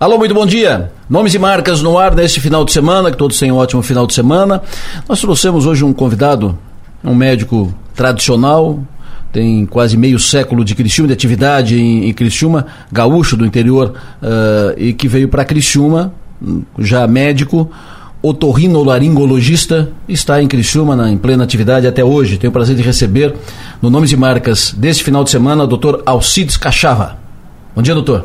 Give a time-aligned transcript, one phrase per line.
[0.00, 0.90] Alô, muito bom dia.
[1.10, 4.06] Nomes e marcas no ar neste final de semana, que todos tenham um ótimo final
[4.06, 4.62] de semana.
[5.06, 6.58] Nós trouxemos hoje um convidado,
[7.04, 8.82] um médico tradicional,
[9.30, 13.92] tem quase meio século de Criciúma, de atividade em, em Criciúma, gaúcho do interior,
[14.22, 16.14] uh, e que veio para Criciúma,
[16.78, 17.70] já médico,
[18.22, 22.38] otorrinolaringologista, está em Criciúma, na, em plena atividade até hoje.
[22.38, 23.34] Tenho o prazer de receber,
[23.82, 27.18] no Nomes e Marcas deste final de semana, o doutor Alcides Cachava.
[27.76, 28.24] Bom dia, doutor.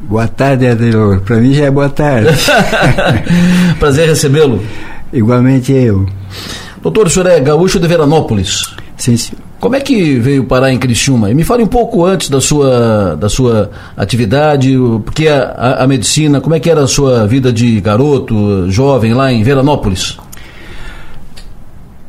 [0.00, 1.20] Boa tarde, Adelor.
[1.20, 2.28] Para mim já é boa tarde.
[3.78, 4.62] Prazer recebê-lo.
[5.12, 6.06] Igualmente eu.
[6.80, 8.76] Doutor, o senhor é gaúcho de Veranópolis.
[8.96, 9.42] Sim, senhor.
[9.60, 11.30] Como é que veio parar em Criciúma?
[11.30, 14.72] E me fale um pouco antes da sua, da sua atividade,
[15.04, 19.14] porque a, a, a medicina, como é que era a sua vida de garoto, jovem
[19.14, 20.16] lá em Veranópolis?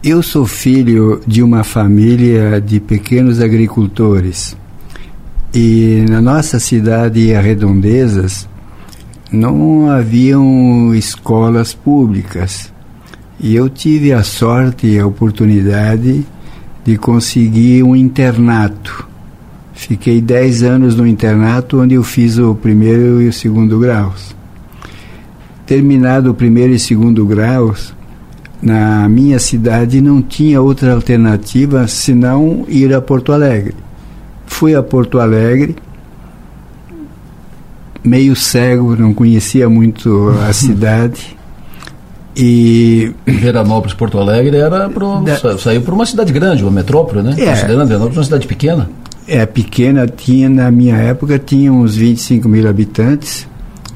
[0.04, 4.56] Eu sou filho de uma família de pequenos agricultores.
[5.54, 8.48] E na nossa cidade redondezas
[9.32, 12.72] não haviam escolas públicas.
[13.40, 16.24] E eu tive a sorte e a oportunidade
[16.86, 19.08] de conseguir um internato.
[19.74, 24.36] Fiquei 10 anos no internato, onde eu fiz o primeiro e o segundo graus.
[25.66, 27.92] Terminado o primeiro e segundo graus,
[28.62, 33.89] na minha cidade não tinha outra alternativa senão ir a Porto Alegre
[34.60, 35.74] fui a Porto Alegre,
[38.04, 41.38] meio cego, não conhecia muito a cidade.
[42.36, 47.36] E Veranópolis, Porto Alegre era pro, da, saiu para uma cidade grande, uma metrópole, né?
[47.38, 48.90] É, Veranópolis é uma cidade pequena.
[49.26, 53.48] É pequena, tinha na minha época tinha uns 25 mil habitantes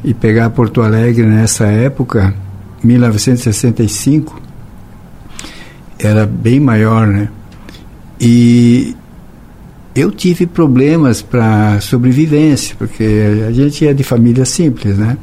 [0.01, 2.33] e pegar Porto Alegre nessa época,
[2.81, 4.41] 1965,
[5.99, 7.27] era bem maior, né?
[8.19, 8.95] E
[9.95, 13.03] eu tive problemas para sobrevivência, porque
[13.47, 15.17] a gente é de família simples, né?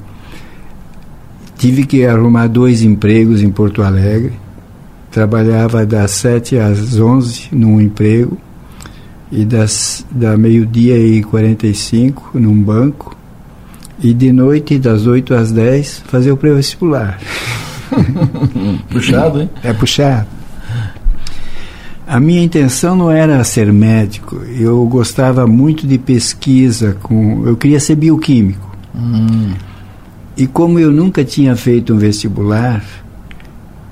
[1.58, 4.32] Tive que arrumar dois empregos em Porto Alegre.
[5.10, 8.39] Trabalhava das 7 às 11 num emprego
[9.30, 13.16] e das da meio-dia e 45 num banco
[14.02, 17.18] e de noite das 8 às 10 fazer o pré-vestibular.
[18.89, 19.50] puxado, hein?
[19.62, 20.39] É puxado.
[22.10, 24.42] A minha intenção não era ser médico.
[24.58, 26.96] Eu gostava muito de pesquisa.
[27.00, 28.68] Com, eu queria ser bioquímico.
[28.92, 29.52] Hum.
[30.36, 32.84] E como eu nunca tinha feito um vestibular,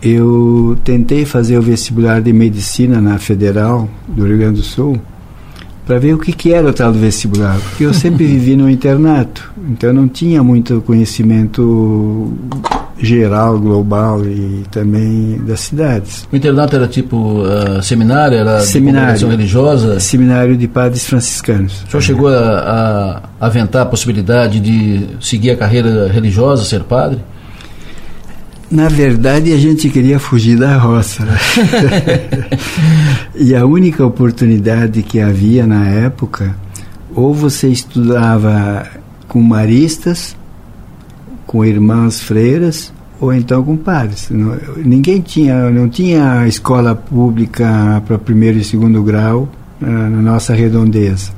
[0.03, 5.01] eu tentei fazer o vestibular de medicina na Federal do Rio Grande do Sul
[5.87, 8.69] para ver o que, que era o tal do vestibular, porque eu sempre vivi no
[8.69, 12.37] internato, então eu não tinha muito conhecimento
[13.01, 16.27] geral, global e também das cidades.
[16.33, 20.01] O internato era tipo uh, seminário, era seminário, de religiosa?
[20.01, 21.85] Seminário de padres franciscanos.
[21.87, 27.21] O senhor chegou a, a aventar a possibilidade de seguir a carreira religiosa, ser padre?
[28.71, 31.25] Na verdade, a gente queria fugir da roça.
[31.25, 31.39] Né?
[33.35, 36.55] e a única oportunidade que havia na época,
[37.15, 38.87] ou você estudava
[39.27, 40.37] com maristas,
[41.49, 44.29] com irmãs freiras ou então com padres.
[44.77, 49.49] ninguém tinha, não tinha escola pública para primeiro e segundo grau
[49.81, 51.33] na nossa redondeza.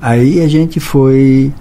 [0.00, 1.52] Aí a gente foi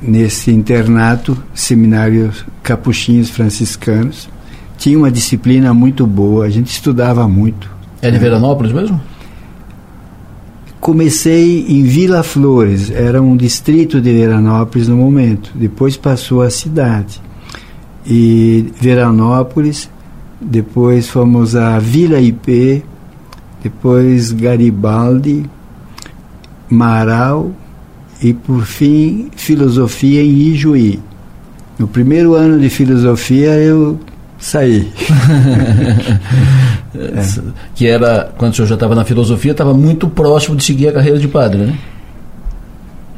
[0.00, 2.30] nesse internato, seminário
[2.62, 4.28] Capuchinhos Franciscanos.
[4.78, 7.70] Tinha uma disciplina muito boa, a gente estudava muito.
[8.00, 9.00] É de Veranópolis mesmo?
[10.82, 15.52] Comecei em Vila Flores, era um distrito de Veranópolis no momento.
[15.54, 17.22] Depois passou a cidade.
[18.04, 19.88] E Veranópolis,
[20.40, 22.82] depois fomos a Vila IP,
[23.62, 25.48] depois Garibaldi,
[26.68, 27.52] Marau
[28.20, 30.98] e por fim filosofia em Ijuí.
[31.78, 34.00] No primeiro ano de filosofia eu
[34.36, 34.90] saí.
[36.94, 37.52] é.
[37.74, 40.92] Que era, quando o senhor já estava na filosofia, estava muito próximo de seguir a
[40.92, 41.78] carreira de padre, né?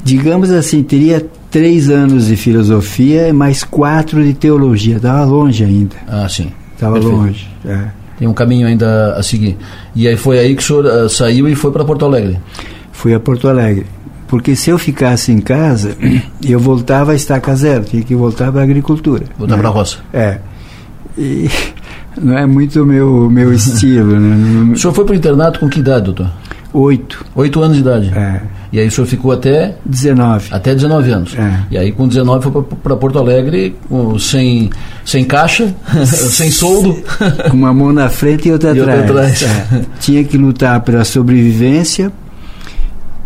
[0.03, 4.97] Digamos assim, teria três anos de filosofia e mais quatro de teologia.
[4.97, 5.97] Estava longe ainda.
[6.07, 6.53] Ah, sim.
[6.75, 7.49] Estava longe.
[7.65, 7.89] É.
[8.19, 9.57] Tem um caminho ainda a seguir.
[9.95, 12.39] E aí foi aí que o senhor uh, saiu e foi para Porto Alegre?
[12.93, 13.87] Fui a Porto Alegre.
[14.29, 15.97] Porque se eu ficasse em casa,
[16.47, 19.25] eu voltava a estaca zero, tinha que voltar para a agricultura.
[19.39, 19.61] Voltar né?
[19.63, 19.99] para a roça.
[20.13, 20.39] É.
[21.17, 21.49] E
[22.21, 24.19] não é muito o meu, meu estilo.
[24.19, 24.73] Né?
[24.73, 26.31] O senhor foi para o internato com que idade, doutor?
[26.73, 27.25] Oito.
[27.37, 28.13] Oito anos de idade?
[28.15, 28.43] É.
[28.73, 29.77] E aí o senhor ficou até?
[29.85, 30.49] 19.
[30.51, 31.35] Até 19 anos.
[31.39, 31.61] É.
[31.71, 34.71] E aí com 19 foi para Porto Alegre, com, sem,
[35.05, 35.73] sem caixa,
[36.05, 37.01] sem soldo.
[37.49, 39.01] Com uma mão na frente e outra e atrás.
[39.09, 39.43] Outra atrás.
[39.45, 39.83] É.
[40.01, 42.11] Tinha que lutar pela sobrevivência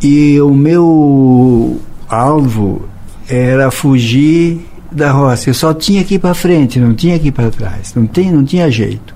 [0.03, 2.87] e o meu alvo
[3.27, 5.51] era fugir da roça.
[5.51, 7.95] Eu só tinha que ir para frente, não tinha que ir para trás.
[7.95, 9.15] Não, tem, não tinha jeito.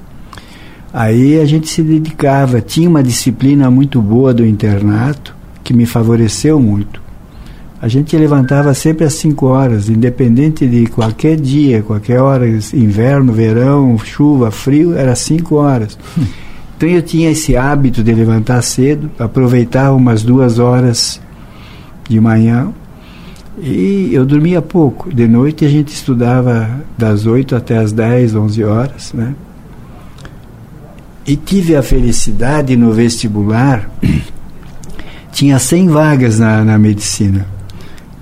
[0.93, 5.35] Aí a gente se dedicava, tinha uma disciplina muito boa do internato,
[5.65, 7.01] que me favoreceu muito.
[7.81, 13.99] A gente levantava sempre às 5 horas, independente de qualquer dia, qualquer hora, inverno, verão,
[13.99, 15.99] chuva, frio, era 5 horas.
[16.75, 21.21] Então eu tinha esse hábito de levantar cedo, aproveitava umas duas horas
[22.09, 22.73] de manhã
[23.59, 25.15] e eu dormia pouco.
[25.15, 29.35] De noite a gente estudava das 8 até as 10, 11 horas, né?
[31.27, 33.91] E tive a felicidade no vestibular,
[35.33, 37.47] tinha 100 vagas na, na medicina,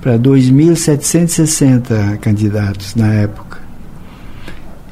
[0.00, 3.49] para 2.760 candidatos na época.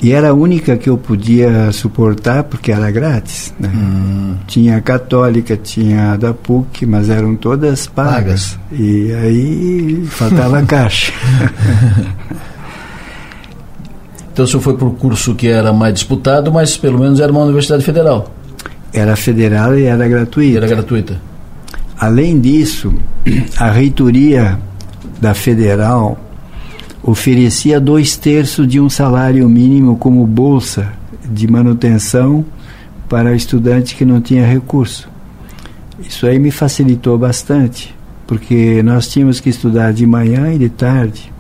[0.03, 3.53] E era a única que eu podia suportar porque era grátis.
[3.59, 3.69] Né?
[3.75, 4.37] Hum.
[4.47, 8.57] Tinha a católica, tinha a da PUC, mas eram todas pagas.
[8.57, 8.59] pagas.
[8.79, 11.13] E aí faltava caixa.
[14.33, 17.33] então o senhor foi para o curso que era mais disputado, mas pelo menos era
[17.33, 18.33] uma universidade federal.
[18.93, 20.59] Era federal e era gratuita.
[20.59, 21.21] Era gratuita.
[21.99, 22.95] Além disso,
[23.59, 24.61] a reitoria
[25.21, 26.17] da federal
[27.11, 30.93] oferecia dois terços de um salário mínimo como bolsa
[31.25, 32.45] de manutenção
[33.09, 35.09] para estudante que não tinha recurso.
[36.01, 37.95] Isso aí me facilitou bastante,
[38.27, 41.33] porque nós tínhamos que estudar de manhã e de tarde.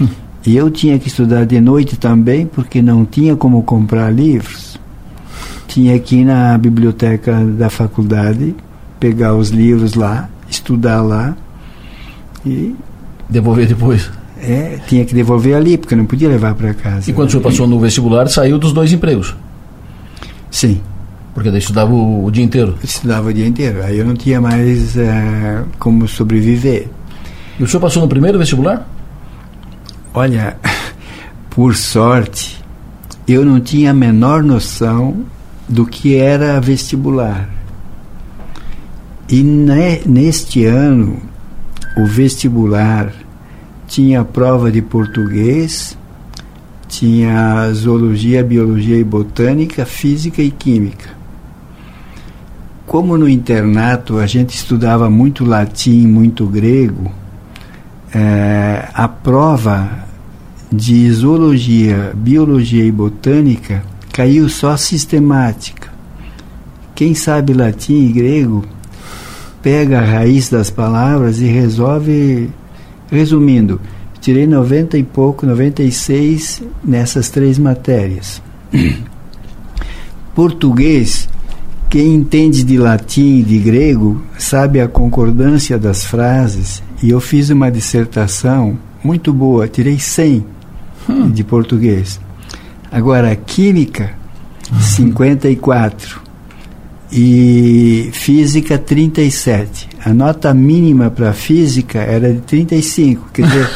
[0.46, 4.78] e eu tinha que estudar de noite também, porque não tinha como comprar livros.
[5.66, 8.54] Tinha que ir na biblioteca da faculdade,
[9.00, 11.36] pegar os livros lá, estudar lá
[12.46, 12.76] e.
[13.28, 14.10] Devolver depois.
[14.42, 17.10] É, tinha que devolver ali, porque não podia levar para casa.
[17.10, 19.36] E quando o senhor passou no vestibular, saiu dos dois empregos?
[20.50, 20.80] Sim.
[21.34, 22.76] Porque daí estudava o, o dia inteiro?
[22.82, 23.82] Estudava o dia inteiro.
[23.82, 26.88] Aí eu não tinha mais é, como sobreviver.
[27.58, 28.88] E o senhor passou no primeiro vestibular?
[30.12, 30.56] Olha,
[31.50, 32.62] por sorte,
[33.28, 35.24] eu não tinha a menor noção
[35.68, 37.48] do que era vestibular.
[39.28, 41.20] E ne, neste ano,
[41.96, 43.12] o vestibular
[43.90, 45.98] tinha prova de português,
[46.86, 51.10] tinha zoologia, biologia e botânica, física e química.
[52.86, 57.10] Como no internato a gente estudava muito latim, muito grego,
[58.14, 60.04] é, a prova
[60.72, 63.82] de zoologia, biologia e botânica
[64.12, 65.88] caiu só sistemática.
[66.94, 68.64] Quem sabe latim e grego
[69.60, 72.50] pega a raiz das palavras e resolve
[73.10, 73.80] Resumindo,
[74.20, 78.40] tirei 90 e pouco, 96 nessas três matérias.
[80.34, 81.28] Português,
[81.88, 87.50] quem entende de latim e de grego sabe a concordância das frases, e eu fiz
[87.50, 90.44] uma dissertação muito boa, tirei 100
[91.08, 91.30] hum.
[91.30, 92.20] de português.
[92.92, 94.12] Agora, química,
[94.78, 96.29] 54
[97.12, 99.88] e física 37.
[100.04, 103.68] A nota mínima para física era de 35, quer dizer,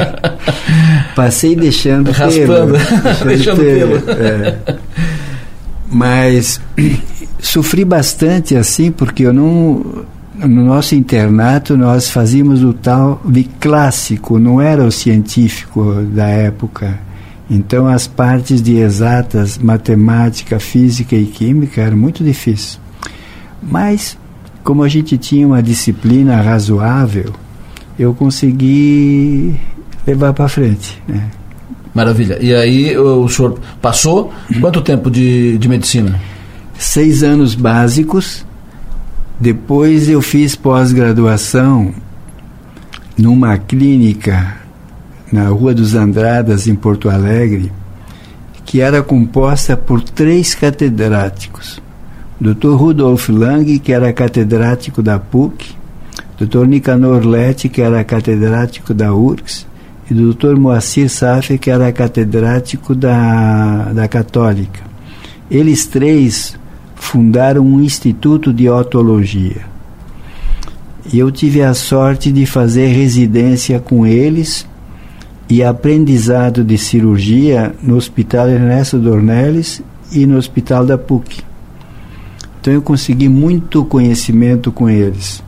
[1.14, 4.00] passei deixando Raspando, pelo, deixando, pelo.
[4.00, 4.10] pelo.
[4.10, 4.58] É.
[5.90, 6.60] Mas
[7.38, 10.04] sofri bastante assim, porque eu não
[10.38, 16.98] no nosso internato nós fazíamos o tal de clássico, não era o científico da época
[17.50, 22.78] então as partes de exatas, matemática, física e química eram muito difíceis.
[23.60, 24.16] Mas
[24.62, 27.32] como a gente tinha uma disciplina razoável,
[27.98, 29.58] eu consegui
[30.06, 31.02] levar para frente.
[31.08, 31.28] Né?
[31.92, 32.38] Maravilha.
[32.40, 36.20] E aí o senhor passou quanto tempo de, de medicina?
[36.78, 38.46] Seis anos básicos.
[39.40, 41.92] Depois eu fiz pós-graduação
[43.18, 44.59] numa clínica
[45.32, 47.72] na Rua dos Andradas, em Porto Alegre,
[48.64, 51.80] que era composta por três catedráticos.
[52.40, 52.74] Dr.
[52.74, 55.74] Rudolf Lang, que era catedrático da PUC,
[56.38, 56.66] Dr.
[56.66, 59.66] Nicanor Lete, que era catedrático da URGS,
[60.10, 60.56] e Dr.
[60.56, 64.80] Moacir Saffer, que era catedrático da, da Católica.
[65.50, 66.58] Eles três
[66.94, 69.68] fundaram um instituto de otologia.
[71.12, 74.66] E eu tive a sorte de fazer residência com eles
[75.50, 81.42] e aprendizado de cirurgia no Hospital Ernesto Dornelles e no Hospital da PUC.
[82.60, 85.42] Então eu consegui muito conhecimento com eles,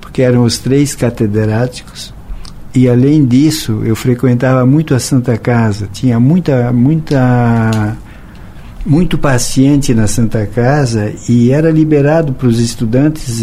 [0.00, 2.12] porque eram os três catedráticos
[2.74, 7.96] e além disso eu frequentava muito a Santa Casa, tinha muita muita
[8.84, 13.42] muito paciente na Santa Casa e era liberado para os estudantes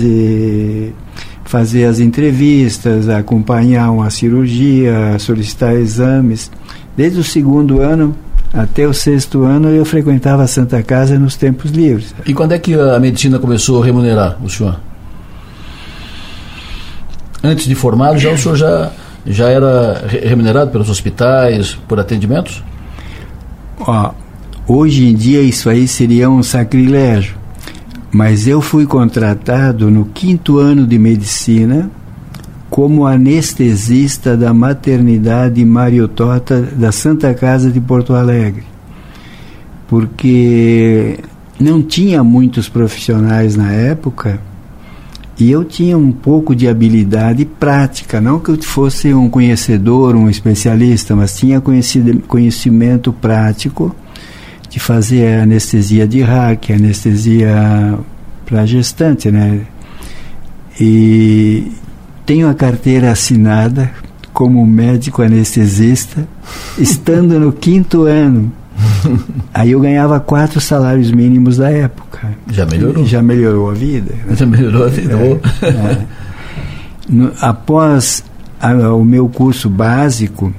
[1.52, 6.50] fazer as entrevistas, acompanhar uma cirurgia, solicitar exames.
[6.96, 8.16] Desde o segundo ano
[8.54, 12.16] até o sexto ano eu frequentava a Santa Casa nos tempos livres.
[12.26, 14.80] E quando é que a medicina começou a remunerar o senhor?
[17.44, 18.92] Antes de formado, já o senhor já,
[19.26, 22.64] já era remunerado pelos hospitais, por atendimentos?
[23.78, 24.14] Ó,
[24.66, 27.41] hoje em dia isso aí seria um sacrilégio.
[28.12, 31.90] Mas eu fui contratado no quinto ano de medicina
[32.70, 38.64] como anestesista da maternidade Mariotota da Santa Casa de Porto Alegre.
[39.88, 41.20] Porque
[41.60, 44.40] não tinha muitos profissionais na época
[45.40, 50.30] e eu tinha um pouco de habilidade prática, não que eu fosse um conhecedor, um
[50.30, 51.62] especialista, mas tinha
[52.28, 53.96] conhecimento prático
[54.72, 58.00] de fazer anestesia de hack, anestesia
[58.46, 59.60] para gestante, né?
[60.80, 61.74] E
[62.26, 63.92] tenho a carteira assinada
[64.32, 66.26] como médico anestesista,
[66.80, 68.52] estando no quinto ano.
[69.54, 72.30] Aí eu ganhava quatro salários mínimos da época.
[72.50, 73.06] Já melhorou?
[73.06, 74.14] Já melhorou a vida.
[74.30, 75.14] Já melhorou a vida.
[75.14, 76.06] É, é.
[77.10, 78.24] No, após
[78.60, 80.54] a, o meu curso básico,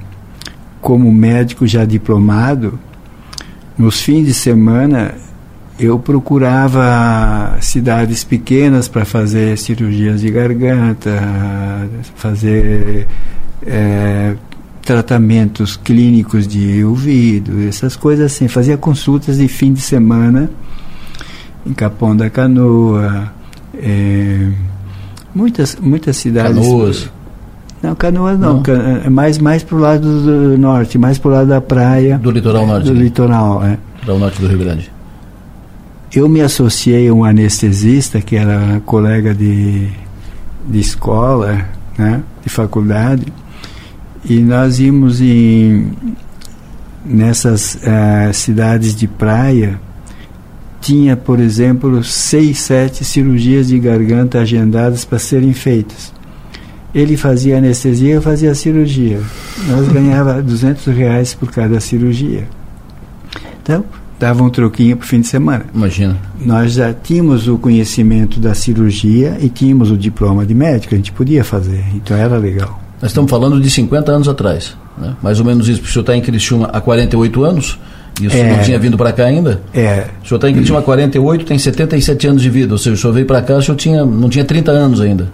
[0.79, 2.77] como médico já diplomado,
[3.77, 5.15] nos fins de semana
[5.79, 11.11] eu procurava cidades pequenas para fazer cirurgias de garganta,
[12.15, 13.07] fazer
[13.65, 14.35] é,
[14.83, 18.47] tratamentos clínicos de ouvido, essas coisas assim.
[18.47, 20.49] Fazia consultas de fim de semana
[21.65, 23.33] em Capão da Canoa,
[23.75, 24.51] é,
[25.33, 26.55] muitas, muitas cidades.
[26.55, 27.09] Canoas.
[27.83, 28.63] Não, Canoas não, não.
[29.05, 32.17] É mais, mais para o lado do norte, mais para o lado da praia.
[32.17, 32.85] Do litoral norte.
[32.85, 33.77] Do litoral, é.
[34.05, 34.93] Do norte do Rio Grande
[36.15, 39.87] eu me associei a um anestesista que era colega de,
[40.67, 41.65] de escola,
[41.97, 43.25] né, de faculdade,
[44.23, 45.91] e nós íamos em
[47.03, 49.77] nessas uh, cidades de praia
[50.79, 56.13] tinha, por exemplo, seis, sete cirurgias de garganta agendadas para serem feitas.
[56.93, 59.19] Ele fazia anestesia, eu fazia cirurgia.
[59.67, 62.47] Nós ganhava 200 reais por cada cirurgia.
[63.61, 63.83] Então,
[64.19, 65.65] dava um troquinho para o fim de semana.
[65.73, 66.17] Imagina.
[66.39, 71.11] Nós já tínhamos o conhecimento da cirurgia e tínhamos o diploma de médico, a gente
[71.11, 72.81] podia fazer, então era legal.
[73.01, 75.15] Nós estamos falando de 50 anos atrás, né?
[75.21, 77.79] mais ou menos isso, porque o senhor está em Criciúma há 48 anos,
[78.21, 79.61] e o senhor é, não tinha vindo para cá ainda?
[79.73, 80.07] É.
[80.23, 82.97] O senhor está em Criciúma há 48, tem 77 anos de vida, ou seja, o
[82.97, 85.29] senhor veio para cá, o senhor tinha, não tinha 30 anos ainda.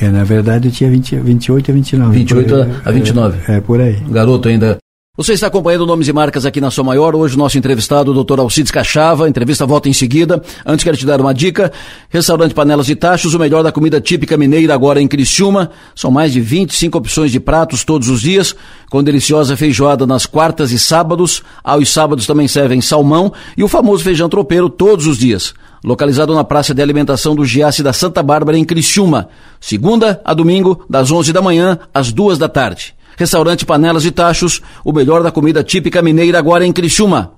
[0.00, 2.18] É, na verdade eu tinha 20, 28 a 29.
[2.18, 3.38] 28 a, a 29.
[3.48, 3.96] É, é, por aí.
[4.10, 4.78] Garoto ainda
[5.16, 7.16] você está acompanhando Nomes e Marcas aqui na Sua Maior.
[7.16, 8.38] Hoje o nosso entrevistado, o Dr.
[8.38, 9.26] Alcides Cachava.
[9.26, 10.42] Entrevista volta em seguida.
[10.64, 11.72] Antes quero te dar uma dica.
[12.10, 15.70] Restaurante Panelas e Tachos, o melhor da comida típica mineira agora em Criciúma.
[15.94, 18.54] São mais de 25 opções de pratos todos os dias,
[18.90, 21.42] com deliciosa feijoada nas quartas e sábados.
[21.64, 25.54] Aos sábados também servem salmão e o famoso feijão tropeiro todos os dias.
[25.84, 29.28] Localizado na Praça de Alimentação do Giasse da Santa Bárbara, em Criciúma.
[29.60, 32.94] Segunda a domingo, das 11 da manhã às 2 da tarde.
[33.16, 37.32] Restaurante Panelas e Tachos, o melhor da comida típica mineira agora em Criciúma.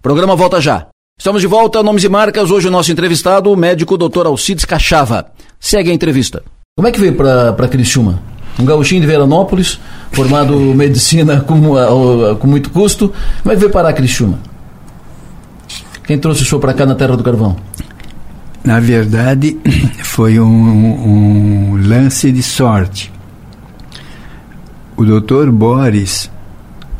[0.00, 0.86] Programa volta já.
[1.18, 2.50] Estamos de volta, nomes e marcas.
[2.50, 4.26] Hoje o nosso entrevistado, o médico Dr.
[4.26, 5.26] Alcides Cachava.
[5.58, 6.42] Segue a entrevista.
[6.76, 8.20] Como é que veio para Criciúma?
[8.58, 9.80] Um gauchinho de Veranópolis,
[10.12, 11.74] formado medicina com,
[12.38, 13.12] com muito custo.
[13.42, 14.38] Como é que veio parar Criciúma?
[16.06, 17.56] Quem trouxe o senhor para cá na Terra do Carvão?
[18.64, 19.56] Na verdade,
[20.04, 23.12] foi um, um lance de sorte
[24.96, 26.30] o doutor Boris,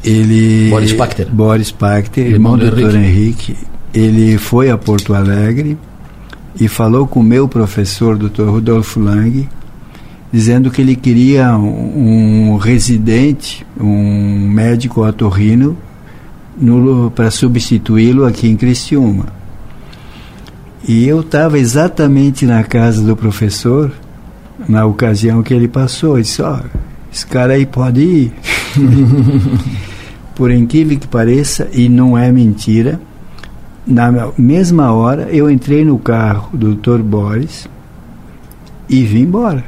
[0.04, 0.68] ele.
[0.68, 1.28] Boris Pachter.
[1.30, 3.52] Boris Pachter, irmão, do doutor Henrique.
[3.52, 3.56] Henrique,
[3.94, 5.78] ele foi a Porto Alegre
[6.60, 9.48] e falou com o meu professor, doutor Rodolfo Lang,
[10.30, 15.76] dizendo que ele queria um, um residente, um médico atorrino,
[17.14, 19.26] para substituí-lo aqui em Criciúma.
[20.86, 23.90] E eu estava exatamente na casa do professor,
[24.68, 26.78] na ocasião que ele passou, e disse, ó, oh,
[27.12, 28.32] esse cara aí pode ir.
[30.34, 33.00] Por incrível que pareça, e não é mentira,
[33.86, 36.98] na mesma hora eu entrei no carro do Dr.
[36.98, 37.68] Boris
[38.88, 39.64] e vim embora.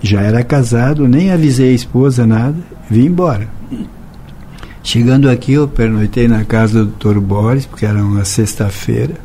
[0.00, 2.56] Já era casado, nem avisei a esposa nada,
[2.88, 3.48] vim embora.
[4.90, 7.20] Chegando aqui, eu pernoitei na casa do Dr.
[7.20, 9.16] Boris, porque era uma sexta-feira.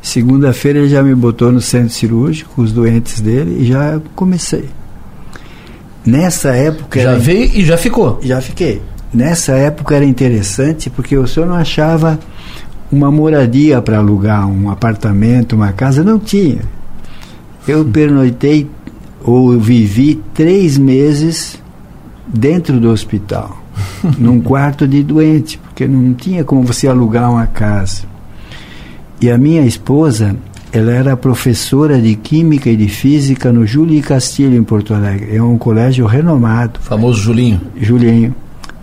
[0.00, 4.68] Segunda-feira ele já me botou no centro cirúrgico, os doentes dele, e já comecei.
[6.06, 7.02] Nessa época.
[7.02, 8.20] Já era, veio e já ficou?
[8.22, 8.80] Já fiquei.
[9.12, 12.16] Nessa época era interessante porque o senhor não achava
[12.88, 16.60] uma moradia para alugar, um apartamento, uma casa, não tinha.
[17.66, 18.70] Eu pernoitei
[19.24, 21.60] ou vivi três meses
[22.28, 23.63] dentro do hospital,
[24.18, 28.02] num quarto de doente, porque não tinha como você alugar uma casa.
[29.20, 30.36] E a minha esposa,
[30.72, 35.36] ela era professora de Química e de Física no Júlio Castilho, em Porto Alegre.
[35.36, 36.80] É um colégio renomado.
[36.80, 37.60] Famoso Julinho.
[37.80, 38.34] Julinho.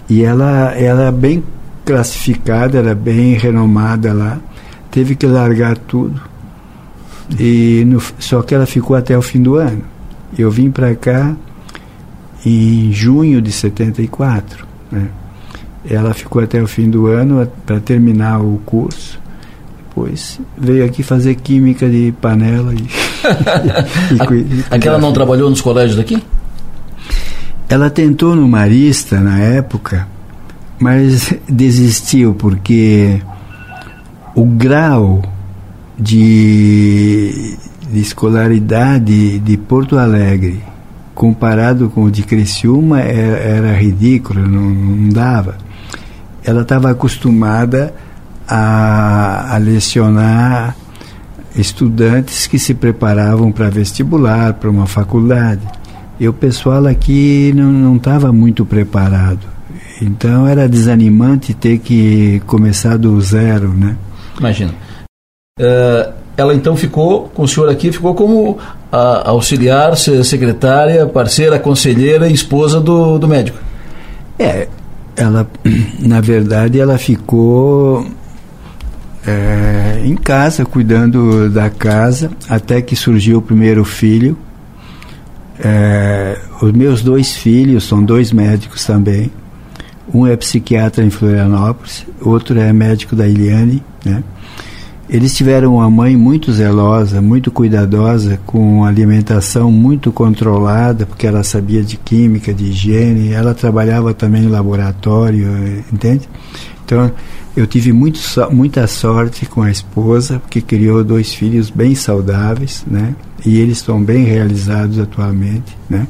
[0.09, 1.43] E ela, ela é bem
[1.85, 4.39] classificada, era bem renomada lá.
[4.89, 6.19] Teve que largar tudo.
[7.39, 9.83] E no, só que ela ficou até o fim do ano.
[10.37, 11.35] Eu vim para cá
[12.45, 14.70] em junho de 74.
[14.91, 15.07] Né?
[15.89, 19.19] Ela ficou até o fim do ano para terminar o curso.
[19.89, 22.74] Depois veio aqui fazer química de panela.
[22.74, 22.77] E,
[24.13, 26.21] e, e Aquela não trabalhou nos colégios daqui?
[27.67, 30.07] Ela tentou no Marista na época,
[30.79, 33.21] mas desistiu porque
[34.36, 35.21] o grau
[35.98, 37.57] de,
[37.89, 40.70] de escolaridade de Porto Alegre
[41.21, 45.55] comparado com o de Criciúma era, era ridículo, não, não dava.
[46.43, 47.93] Ela estava acostumada
[48.47, 50.75] a, a lecionar
[51.55, 55.61] estudantes que se preparavam para vestibular, para uma faculdade.
[56.19, 59.45] E o pessoal aqui não estava muito preparado.
[60.01, 63.95] Então era desanimante ter que começar do zero, né?
[64.39, 64.73] Imagina.
[65.59, 68.57] Uh, ela então ficou, com o senhor aqui, ficou como
[68.91, 73.57] auxiliar, secretária, parceira, conselheira e esposa do, do médico.
[74.38, 74.67] É,
[75.15, 75.47] ela,
[76.00, 78.05] na verdade, ela ficou
[79.25, 84.38] é, em casa, cuidando da casa, até que surgiu o primeiro filho.
[85.63, 89.31] É, os meus dois filhos são dois médicos também.
[90.13, 94.23] Um é psiquiatra em Florianópolis, outro é médico da Iliane, né?
[95.11, 101.83] Eles tiveram uma mãe muito zelosa, muito cuidadosa, com alimentação muito controlada, porque ela sabia
[101.83, 106.29] de química, de higiene, ela trabalhava também em laboratório, entende?
[106.85, 107.11] Então,
[107.57, 113.13] eu tive muito, muita sorte com a esposa, porque criou dois filhos bem saudáveis, né?
[113.45, 116.07] E eles estão bem realizados atualmente, né?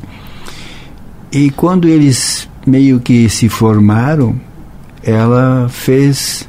[1.32, 4.36] E quando eles meio que se formaram,
[5.04, 6.48] ela fez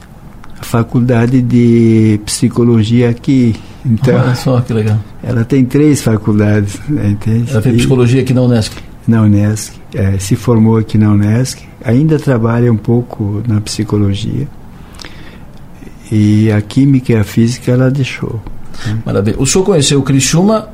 [0.72, 3.54] faculdade de psicologia aqui.
[3.84, 4.98] Então, Olha só que legal.
[5.22, 7.50] Ela tem três faculdades, né, entende?
[7.50, 8.74] Ela fez psicologia aqui na Unesc.
[9.06, 14.48] Na Unesc, é, se formou aqui na Unesc, ainda trabalha um pouco na psicologia.
[16.10, 18.40] E a química e a física ela deixou.
[18.86, 18.98] Né?
[19.04, 19.36] Maravilha.
[19.38, 20.68] O senhor conheceu o Criciúma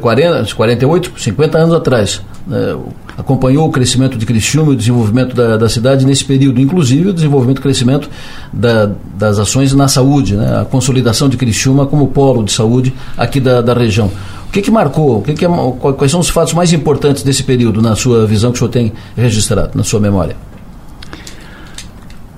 [0.00, 2.22] 40, 48, 50 anos atrás.
[2.46, 2.76] Né?
[3.16, 7.12] Acompanhou o crescimento de Criciúma e o desenvolvimento da, da cidade nesse período, inclusive o
[7.12, 8.10] desenvolvimento e crescimento
[8.52, 10.60] da, das ações na saúde, né?
[10.60, 14.10] a consolidação de Criciúma como polo de saúde aqui da, da região.
[14.48, 15.18] O que, que marcou?
[15.18, 15.48] O que, que é,
[15.96, 18.92] quais são os fatos mais importantes desse período, na sua visão, que o senhor tem
[19.16, 20.36] registrado, na sua memória?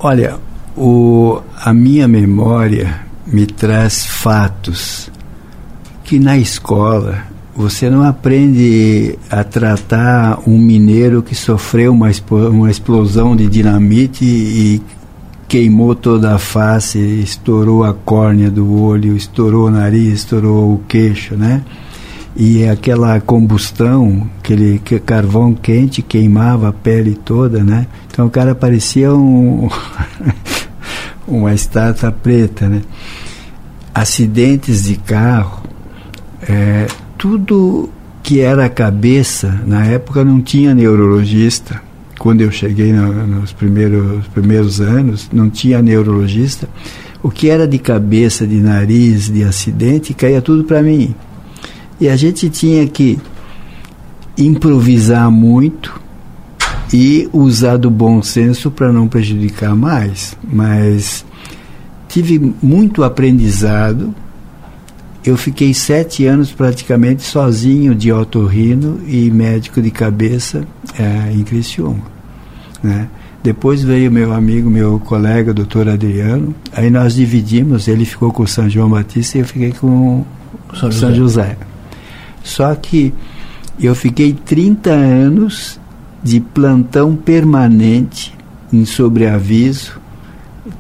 [0.01, 0.37] Olha,
[0.77, 5.11] o, a minha memória me traz fatos
[6.05, 7.25] que na escola
[7.59, 14.81] você não aprende a tratar um mineiro que sofreu uma, uma explosão de dinamite e
[15.49, 21.35] queimou toda a face, estourou a córnea do olho, estourou o nariz, estourou o queixo,
[21.35, 21.65] né?
[22.37, 27.89] E aquela combustão, aquele carvão quente queimava a pele toda, né?
[28.09, 29.69] Então o cara parecia um
[31.27, 32.83] uma estátua preta, né?
[33.93, 35.61] Acidentes de carro,
[36.49, 36.87] é,
[37.19, 37.91] tudo
[38.23, 41.83] que era cabeça, na época não tinha neurologista.
[42.19, 46.69] Quando eu cheguei no, nos primeiros, primeiros anos, não tinha neurologista.
[47.23, 51.15] O que era de cabeça, de nariz, de acidente, caía tudo para mim.
[52.01, 53.19] E a gente tinha que
[54.37, 56.01] improvisar muito
[56.93, 60.37] e usar do bom senso para não prejudicar mais.
[60.51, 61.25] Mas
[62.09, 64.15] tive muito aprendizado
[65.25, 70.67] eu fiquei sete anos praticamente sozinho de otorrino e médico de cabeça
[70.99, 72.05] é, em Criciúma.
[72.83, 73.09] Né?
[73.43, 78.49] Depois veio meu amigo, meu colega, doutor Adriano, aí nós dividimos, ele ficou com o
[78.49, 80.25] São João Batista e eu fiquei com
[80.79, 81.57] São, São José.
[82.43, 83.13] Só que
[83.81, 85.81] eu fiquei 30 anos
[86.23, 88.35] de plantão permanente
[88.73, 90.01] em sobreaviso,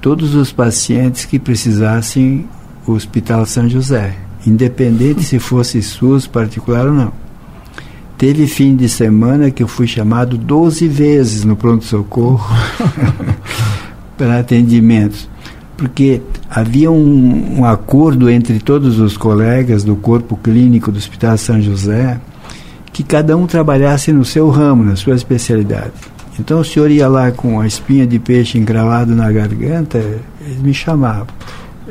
[0.01, 2.47] todos os pacientes que precisassem
[2.87, 7.13] o Hospital São José independente se fosse SUS particular ou não.
[8.17, 12.45] Teve fim de semana que eu fui chamado 12 vezes no pronto-socorro
[14.19, 15.29] para atendimentos,
[15.77, 21.63] porque havia um, um, acordo entre todos os colegas do corpo clínico do Hospital São
[21.63, 22.19] José
[22.93, 25.93] que cada um trabalhasse no seu ramo, na sua especialidade.
[26.41, 29.99] Então o senhor ia lá com a espinha de peixe encravado na garganta,
[30.41, 31.29] eles me chamavam.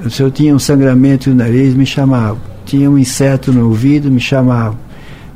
[0.05, 2.37] O senhor tinha um sangramento no nariz, me chamavam.
[2.65, 4.77] Tinha um inseto no ouvido, me chamavam.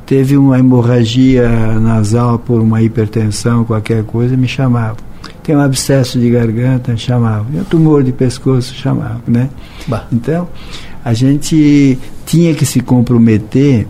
[0.06, 1.48] Teve uma hemorragia
[1.80, 4.96] nasal por uma hipertensão, qualquer coisa, me chamavam.
[5.42, 7.46] Tem um abscesso de garganta, me chamavam.
[7.54, 9.48] um tumor de pescoço, chamavam, né?
[9.86, 10.06] Bah.
[10.12, 10.48] Então,
[11.04, 13.86] a gente tinha que se comprometer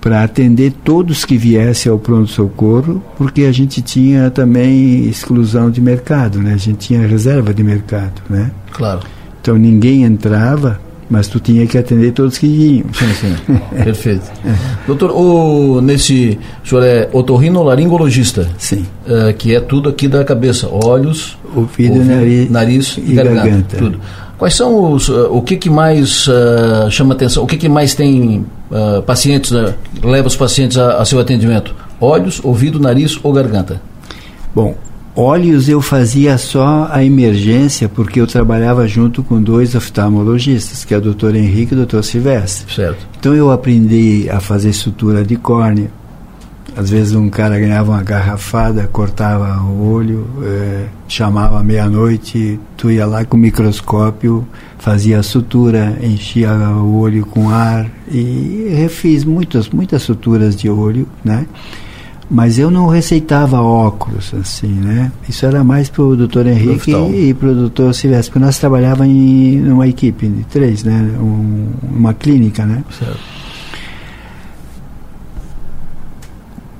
[0.00, 6.38] para atender todos que viessem ao pronto-socorro, porque a gente tinha também exclusão de mercado,
[6.40, 6.54] né?
[6.54, 8.50] A gente tinha reserva de mercado, né?
[8.72, 9.00] Claro.
[9.46, 12.86] Então ninguém entrava, mas tu tinha que atender todos que iam.
[12.92, 13.60] Sim, sim.
[13.84, 14.24] Perfeito.
[14.44, 14.52] É.
[14.88, 18.50] Doutor, o, nesse, o senhor é otorrinolaringologista?
[18.58, 18.84] Sim.
[19.06, 23.76] Uh, que é tudo aqui da cabeça, olhos, ouvido, ouvido nariz, nariz e, garganta, garganta.
[23.76, 24.00] Tudo.
[24.36, 27.94] Quais são os, uh, o que, que mais uh, chama atenção, o que, que mais
[27.94, 29.52] tem uh, pacientes,
[30.02, 31.72] leva os pacientes a, a, seu atendimento?
[32.00, 33.80] Olhos, ouvido, nariz ou garganta?
[34.52, 34.74] Bom,
[35.16, 40.98] olhos eu fazia só a emergência porque eu trabalhava junto com dois oftalmologistas, que é
[40.98, 42.72] o doutor Henrique e o doutor Silvestre.
[42.72, 43.06] Certo.
[43.18, 45.90] Então eu aprendi a fazer sutura de córnea,
[46.76, 53.06] às vezes um cara ganhava uma garrafada, cortava o olho, é, chamava meia-noite, tu ia
[53.06, 54.46] lá com o microscópio,
[54.78, 61.08] fazia a sutura, enchia o olho com ar e refiz muitas, muitas suturas de olho,
[61.24, 61.46] né?
[62.28, 65.12] Mas eu não receitava óculos, assim, né?
[65.28, 69.14] Isso era mais para o doutor Henrique e para o doutor Silvestre, porque nós trabalhávamos
[69.14, 71.16] em uma equipe de três, né?
[71.20, 72.82] Um, uma clínica, né?
[72.98, 73.20] Certo.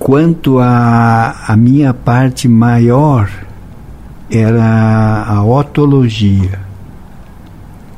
[0.00, 3.30] Quanto a, a minha parte maior
[4.30, 6.58] era a otologia.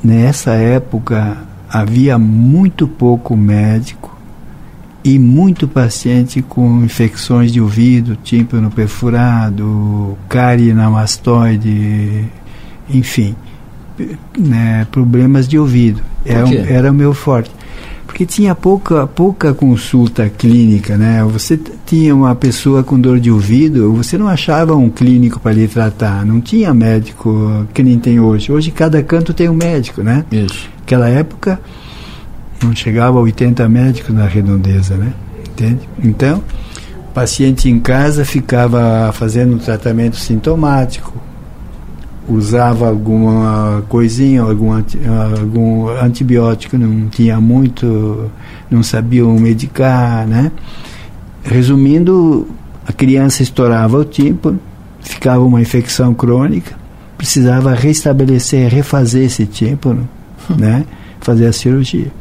[0.04, 4.07] Nessa época havia muito pouco médico
[5.04, 12.24] e muito paciente com infecções de ouvido, tímpano perfurado, cárie na mastoide,
[12.90, 13.34] enfim,
[14.36, 16.02] né, problemas de ouvido.
[16.24, 17.50] Era, era o meu forte
[18.08, 21.22] porque tinha pouca, pouca consulta clínica, né?
[21.24, 25.68] Você tinha uma pessoa com dor de ouvido, você não achava um clínico para lhe
[25.68, 28.50] tratar, não tinha médico que nem tem hoje.
[28.50, 30.24] Hoje cada canto tem um médico, né?
[30.32, 30.68] Isso.
[30.80, 31.60] Naquela época
[32.62, 35.12] não chegava a 80 médicos na redondeza, né?
[35.50, 35.88] Entende?
[36.02, 36.42] Então,
[37.08, 41.12] o paciente em casa ficava fazendo um tratamento sintomático,
[42.28, 48.30] usava alguma coisinha, algum, algum antibiótico, não tinha muito,
[48.70, 50.52] não sabiam medicar, né?
[51.42, 52.46] Resumindo,
[52.86, 54.60] a criança estourava o tímpano,
[55.00, 56.76] ficava uma infecção crônica,
[57.16, 60.08] precisava restabelecer, refazer esse tímpano,
[60.56, 60.84] né?
[61.20, 62.12] Fazer a cirurgia.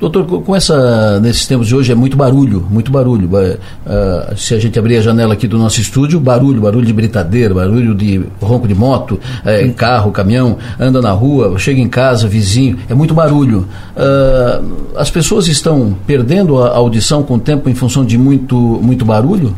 [0.00, 3.28] Doutor, com essa, nesses tempos de hoje é muito barulho, muito barulho.
[3.28, 7.52] Uh, se a gente abrir a janela aqui do nosso estúdio, barulho, barulho de britadeira,
[7.52, 12.78] barulho de ronco de moto, é, carro, caminhão, anda na rua, chega em casa, vizinho,
[12.88, 13.66] é muito barulho.
[13.96, 19.04] Uh, as pessoas estão perdendo a audição com o tempo em função de muito, muito
[19.04, 19.54] barulho?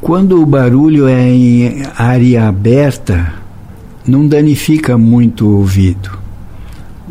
[0.00, 3.32] Quando o barulho é em área aberta,
[4.06, 6.23] não danifica muito o ouvido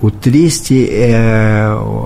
[0.04, 1.16] o triste é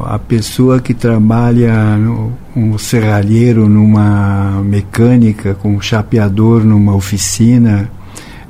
[0.05, 7.89] a pessoa que trabalha no, um serralheiro numa mecânica, com um chapeador numa oficina,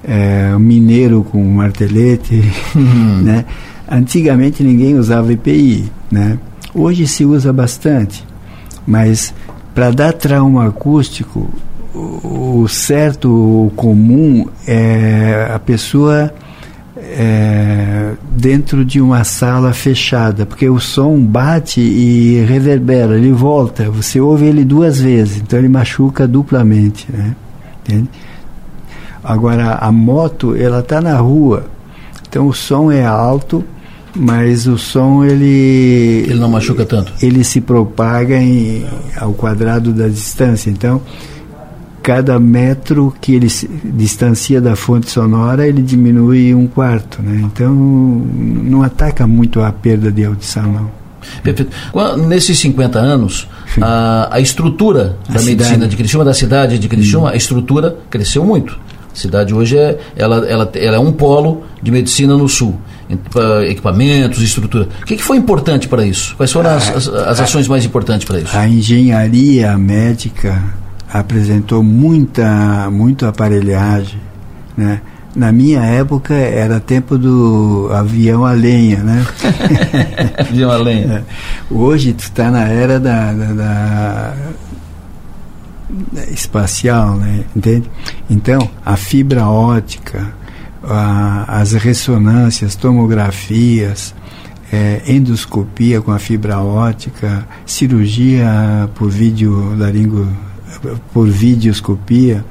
[0.04, 2.44] é, um mineiro com um martelete,
[2.76, 3.22] uhum.
[3.24, 3.46] né?
[3.90, 6.38] Antigamente ninguém usava EPI, né?
[6.76, 8.26] Hoje se usa bastante,
[8.86, 9.34] mas
[9.74, 11.50] para dar trauma acústico,
[11.96, 16.34] o, o certo, o comum é a pessoa
[17.10, 24.20] é, dentro de uma sala fechada, porque o som bate e reverbera, ele volta, você
[24.20, 27.36] ouve ele duas vezes, então ele machuca duplamente, né?
[27.84, 28.10] Entende?
[29.24, 31.66] Agora a moto, ela está na rua,
[32.28, 33.64] então o som é alto,
[34.16, 37.14] mas o som ele ele não machuca tanto.
[37.22, 41.02] Ele se propaga em, ao quadrado da distância, então
[42.08, 47.22] cada metro que ele se distancia da fonte sonora, ele diminui um quarto.
[47.22, 47.42] Né?
[47.44, 50.90] Então, não ataca muito a perda de audição, não.
[51.44, 51.70] Perfeito.
[52.26, 53.50] Nesses 50 anos,
[53.82, 55.58] a, a estrutura a da cidade.
[55.58, 57.32] medicina de Criciúma, da cidade de Criciúma, hum.
[57.34, 58.80] a estrutura cresceu muito.
[59.14, 62.80] A cidade hoje é, ela, ela, ela é um polo de medicina no sul.
[63.68, 64.88] Equipamentos, estrutura.
[65.02, 66.38] O que, que foi importante para isso?
[66.38, 68.58] Quais foram as, as, as ações mais importantes para isso?
[68.58, 74.20] A engenharia médica apresentou muita, muita aparelhagem,
[74.76, 75.02] né?
[75.36, 79.26] Na minha época era tempo do avião a lenha, né?
[80.40, 81.14] avião a lenha.
[81.14, 81.24] É.
[81.74, 84.34] Hoje tu está na era da, da, da,
[86.32, 87.44] espacial, né?
[87.56, 87.90] Entende?
[88.28, 90.34] Então, a fibra ótica,
[90.84, 94.16] a, as ressonâncias, tomografias,
[94.72, 100.28] é, endoscopia com a fibra ótica, cirurgia por vídeo laringo,
[101.14, 102.44] por videoscopia,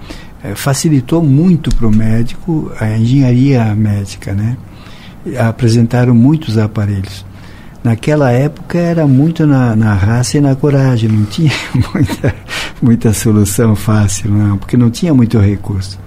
[0.42, 4.56] é, facilitou muito para o médico a engenharia médica, né?
[5.38, 7.24] Apresentaram muitos aparelhos.
[7.82, 11.52] Naquela época era muito na, na raça e na coragem, não tinha
[11.94, 12.34] muita,
[12.82, 15.98] muita solução fácil, não, porque não tinha muito recurso.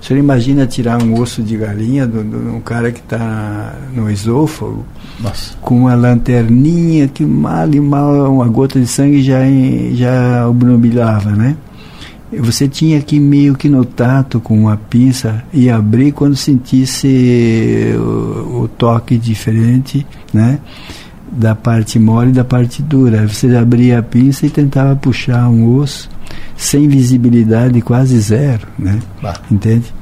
[0.00, 4.84] O senhor imagina tirar um osso de galinha de um cara que está no esôfago,
[5.20, 5.54] Nossa.
[5.60, 9.40] com uma lanterninha que mal e mal uma gota de sangue já,
[9.92, 11.56] já obnubilava, né?
[12.32, 18.62] Você tinha que meio que no tato com uma pinça e abrir quando sentisse o,
[18.62, 20.60] o toque diferente, né?
[21.32, 23.26] Da parte mole e da parte dura.
[23.26, 26.08] Você abria a pinça e tentava puxar um osso
[26.56, 28.98] sem visibilidade quase zero, né?
[29.22, 29.34] Bah.
[29.50, 29.92] Entende?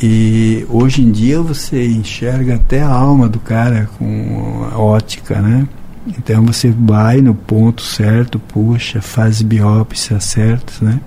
[0.00, 5.68] E hoje em dia você enxerga até a alma do cara com ótica, né?
[6.06, 11.00] Então você vai no ponto certo, puxa, faz biópsia certas, né?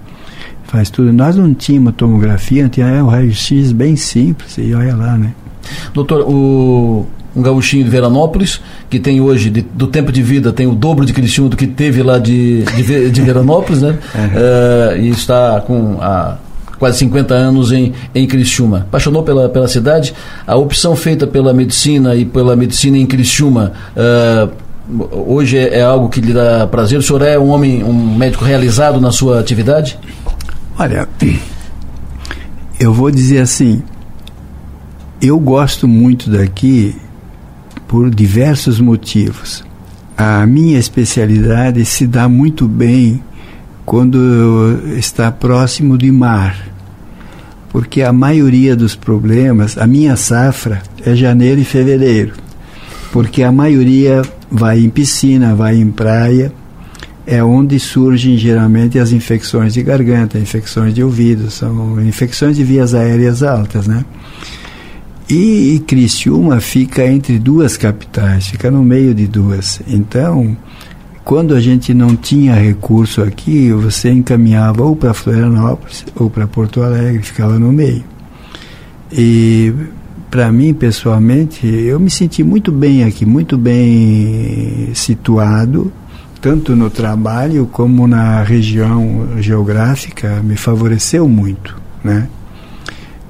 [0.64, 1.12] Faz tudo.
[1.12, 5.34] Nós não tínhamos tomografia, tinha o raio-x bem simples, e olha lá, né?
[5.94, 10.68] Doutor, o, um gauchinho de Veranópolis, que tem hoje, de, do tempo de vida, tem
[10.68, 13.98] o dobro de Criciúma do que teve lá de, de, de Veranópolis, né?
[14.16, 16.38] uh, e está com a
[16.78, 18.80] quase 50 anos em, em Criciúma.
[18.80, 20.14] Apaixonou pela, pela cidade.
[20.46, 24.66] A opção feita pela medicina e pela medicina em Criciúma uh,
[25.12, 27.00] hoje é, é, algo que lhe dá prazer?
[27.00, 29.98] O senhor é um homem, um médico realizado na sua atividade?
[30.78, 31.08] Olha,
[32.80, 33.82] eu vou dizer assim,
[35.22, 36.96] eu gosto muito daqui
[37.88, 39.64] por diversos motivos.
[40.18, 43.22] A minha especialidade se dá muito bem
[43.86, 46.58] quando está próximo de mar,
[47.70, 52.34] porque a maioria dos problemas, a minha safra é janeiro e fevereiro,
[53.12, 56.52] porque a maioria vai em piscina, vai em praia,
[57.28, 62.94] é onde surgem geralmente as infecções de garganta, infecções de ouvido, são infecções de vias
[62.94, 64.06] aéreas altas, né?
[65.30, 69.82] E, e Criciúma fica entre duas capitais, fica no meio de duas.
[69.88, 70.56] Então,
[71.24, 76.84] quando a gente não tinha recurso aqui, você encaminhava ou para Florianópolis ou para Porto
[76.84, 78.04] Alegre, ficava no meio.
[79.12, 79.74] E
[80.30, 85.92] para mim, pessoalmente, eu me senti muito bem aqui, muito bem situado,
[86.40, 92.28] tanto no trabalho como na região geográfica, me favoreceu muito, né?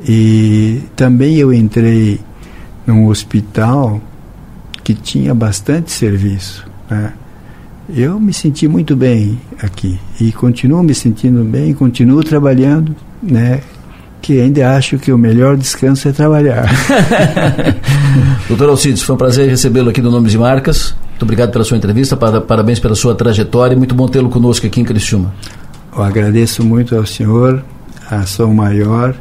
[0.07, 2.19] E também eu entrei
[2.85, 3.99] num hospital
[4.83, 7.13] que tinha bastante serviço, né?
[7.89, 13.61] Eu me senti muito bem aqui e continuo me sentindo bem, continuo trabalhando, né?
[14.21, 16.67] Que ainda acho que o melhor descanso é trabalhar.
[18.47, 20.95] Doutor Alcides, foi um prazer recebê-lo aqui no Nomes e Marcas.
[21.09, 24.81] Muito obrigado pela sua entrevista, parabéns pela sua trajetória e muito bom tê-lo conosco aqui
[24.81, 25.33] em Criciúma.
[25.95, 27.63] Eu agradeço muito ao senhor,
[28.09, 29.15] a São Maior,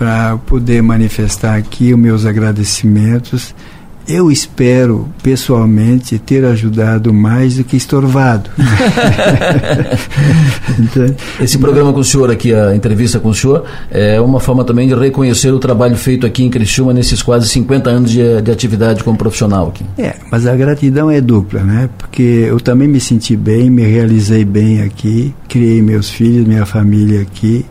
[0.00, 3.54] para poder manifestar aqui os meus agradecimentos
[4.10, 8.50] eu espero, pessoalmente, ter ajudado mais do que estorvado.
[10.80, 14.64] então, Esse programa com o senhor aqui, a entrevista com o senhor, é uma forma
[14.64, 18.50] também de reconhecer o trabalho feito aqui em Criciúma nesses quase 50 anos de, de
[18.50, 19.84] atividade como profissional aqui.
[19.96, 21.88] É, mas a gratidão é dupla, né?
[21.96, 27.22] Porque eu também me senti bem, me realizei bem aqui, criei meus filhos, minha família
[27.22, 27.64] aqui,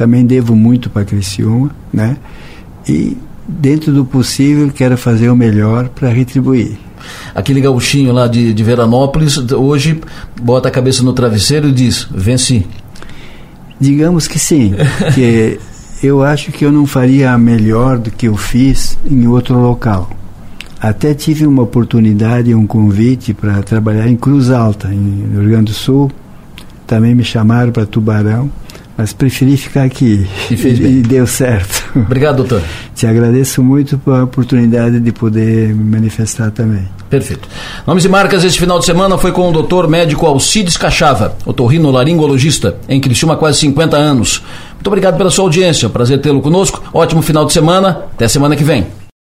[0.00, 2.16] também devo muito para Criciúma, né?
[2.88, 6.78] E dentro do possível, quero fazer o melhor para retribuir.
[7.34, 10.00] Aquele gauchinho lá de, de Veranópolis, hoje
[10.40, 12.66] bota a cabeça no travesseiro e diz: venci.
[13.78, 14.72] Digamos que sim,
[15.14, 15.60] que
[16.02, 20.08] eu acho que eu não faria melhor do que eu fiz em outro local.
[20.80, 25.74] Até tive uma oportunidade, um convite para trabalhar em Cruz Alta, em Rio Grande do
[25.74, 26.10] Sul.
[26.86, 28.50] Também me chamaram para Tubarão
[29.00, 30.26] mas preferi ficar aqui.
[30.50, 30.98] E, fez bem.
[30.98, 31.90] e deu certo.
[31.96, 32.62] Obrigado, doutor.
[32.94, 36.86] Te agradeço muito pela oportunidade de poder me manifestar também.
[37.08, 37.48] Perfeito.
[37.86, 42.76] Nomes e marcas este final de semana foi com o doutor médico Alcides Cachava, otorrinolaringologista,
[42.90, 44.42] em Criciúma há quase 50 anos.
[44.74, 46.82] Muito obrigado pela sua audiência, prazer tê-lo conosco.
[46.92, 48.99] Ótimo final de semana, até semana que vem.